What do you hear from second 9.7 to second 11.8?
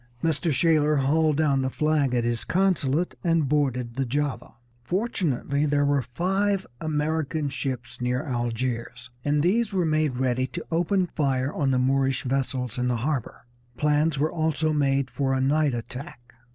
were made ready to open fire on the